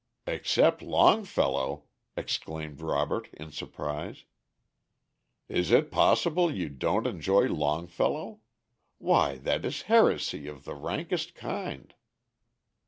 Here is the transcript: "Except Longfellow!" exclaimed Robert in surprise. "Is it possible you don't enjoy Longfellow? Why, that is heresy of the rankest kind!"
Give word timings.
"Except 0.25 0.81
Longfellow!" 0.81 1.83
exclaimed 2.17 2.81
Robert 2.81 3.29
in 3.35 3.51
surprise. 3.51 4.23
"Is 5.47 5.69
it 5.69 5.91
possible 5.91 6.51
you 6.51 6.69
don't 6.69 7.05
enjoy 7.05 7.43
Longfellow? 7.43 8.39
Why, 8.97 9.37
that 9.37 9.63
is 9.63 9.83
heresy 9.83 10.47
of 10.47 10.63
the 10.65 10.73
rankest 10.73 11.35
kind!" 11.35 11.93